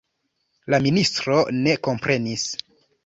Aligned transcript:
La 0.73 0.79
ministro 0.87 1.37
ne 1.67 1.77
komprenis. 1.89 2.47